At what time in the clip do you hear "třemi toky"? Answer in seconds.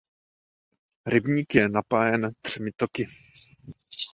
2.41-3.07